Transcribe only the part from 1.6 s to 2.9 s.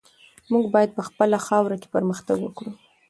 کې پرمختګ وکړو.